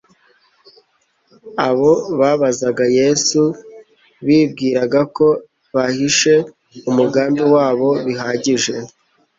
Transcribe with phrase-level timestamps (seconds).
[1.67, 3.41] Abo babazaga Yesu
[4.25, 5.27] bibwiraga ko
[5.73, 6.33] bahishe
[6.89, 8.73] umugambi wabo bihagije;